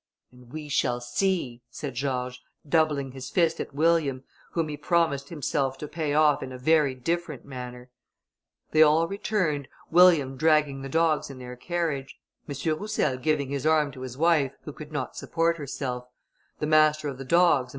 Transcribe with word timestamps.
"And 0.31 0.51
we 0.51 0.67
shall 0.67 0.99
see," 0.99 1.61
said 1.69 1.93
George, 1.93 2.41
doubling 2.67 3.11
his 3.11 3.29
fist 3.29 3.59
at 3.61 3.75
William, 3.75 4.23
whom 4.53 4.67
he 4.69 4.75
promised 4.75 5.29
himself 5.29 5.77
to 5.77 5.87
pay 5.87 6.15
off 6.15 6.41
in 6.41 6.51
a 6.51 6.57
very 6.57 6.95
different 6.95 7.45
manner. 7.45 7.91
They 8.71 8.81
all 8.81 9.07
returned, 9.07 9.67
William 9.91 10.37
dragging 10.37 10.81
the 10.81 10.89
dogs 10.89 11.29
in 11.29 11.37
their 11.37 11.55
carriage; 11.55 12.19
M. 12.49 12.55
Roussel 12.79 13.17
giving 13.17 13.49
his 13.49 13.67
arm 13.67 13.91
to 13.91 14.01
his 14.01 14.17
wife, 14.17 14.53
who 14.63 14.73
could 14.73 14.91
not 14.91 15.15
support 15.15 15.57
herself: 15.57 16.07
the 16.57 16.65
master 16.65 17.07
of 17.07 17.19
the 17.19 17.23
dogs 17.23 17.69
and 17.69 17.69
M. 17.69 17.69